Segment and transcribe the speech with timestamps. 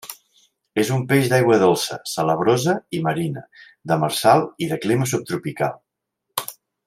[0.83, 3.45] És un peix d'aigua dolça, salabrosa i marina;
[3.93, 5.81] demersal i de clima subtropical.